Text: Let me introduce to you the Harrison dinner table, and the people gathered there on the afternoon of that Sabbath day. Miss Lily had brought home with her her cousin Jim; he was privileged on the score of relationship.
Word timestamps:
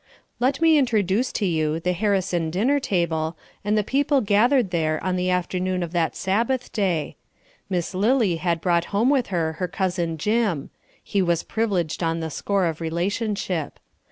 Let 0.39 0.61
me 0.61 0.79
introduce 0.79 1.31
to 1.33 1.45
you 1.45 1.79
the 1.79 1.93
Harrison 1.93 2.49
dinner 2.49 2.79
table, 2.79 3.37
and 3.63 3.77
the 3.77 3.83
people 3.83 4.19
gathered 4.19 4.71
there 4.71 4.99
on 5.03 5.15
the 5.15 5.29
afternoon 5.29 5.83
of 5.83 5.91
that 5.91 6.15
Sabbath 6.15 6.71
day. 6.73 7.17
Miss 7.69 7.93
Lily 7.93 8.37
had 8.37 8.61
brought 8.61 8.85
home 8.85 9.11
with 9.11 9.27
her 9.27 9.53
her 9.59 9.67
cousin 9.67 10.17
Jim; 10.17 10.71
he 11.03 11.21
was 11.21 11.43
privileged 11.43 12.01
on 12.01 12.19
the 12.19 12.31
score 12.31 12.65
of 12.65 12.81
relationship. 12.81 13.79